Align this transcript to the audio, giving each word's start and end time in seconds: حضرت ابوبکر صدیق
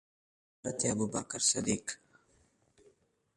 حضرت 0.59 0.79
ابوبکر 0.91 1.41
صدیق 1.51 1.85